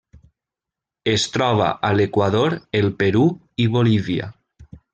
Es 1.11 1.25
troba 1.35 1.67
a 1.89 1.93
l'Equador, 1.99 2.57
el 2.81 2.91
Perú 3.03 3.25
i 3.65 3.69
Bolívia. 3.77 4.35